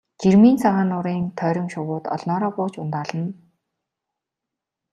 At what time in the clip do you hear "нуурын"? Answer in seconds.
0.91-1.21